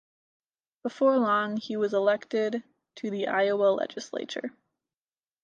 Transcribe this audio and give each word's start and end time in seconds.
Before 0.81 1.15
long, 1.19 1.57
he 1.57 1.77
was 1.77 1.93
elected 1.93 2.63
to 2.95 3.11
the 3.11 3.27
Iowa 3.27 3.65
Legislature. 3.65 4.51